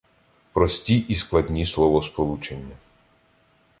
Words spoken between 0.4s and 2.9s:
Прості і складні словосполучення